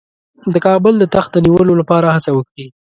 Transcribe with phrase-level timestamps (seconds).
[0.53, 2.67] د کابل د تخت د نیولو لپاره هڅه وکړي.